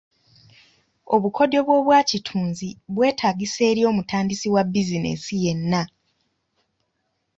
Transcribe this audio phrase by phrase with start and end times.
[1.15, 5.81] Obukodyo bw'obwakitunzi bwetaagisa eri omutandisi wa bizinensi yenna.